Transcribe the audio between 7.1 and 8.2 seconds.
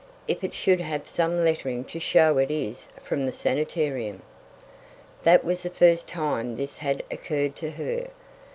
occurred to her.